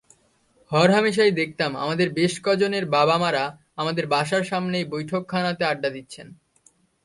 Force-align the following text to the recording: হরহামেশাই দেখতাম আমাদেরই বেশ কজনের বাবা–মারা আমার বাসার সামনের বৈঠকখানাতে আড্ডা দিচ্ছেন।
হরহামেশাই 0.71 1.31
দেখতাম 1.31 1.71
আমাদেরই 1.75 2.13
বেশ 2.13 2.33
কজনের 2.43 2.85
বাবা–মারা 2.95 3.43
আমার 3.75 4.05
বাসার 4.07 4.43
সামনের 4.43 4.89
বৈঠকখানাতে 4.89 5.63
আড্ডা 5.65 5.89
দিচ্ছেন। 5.89 6.27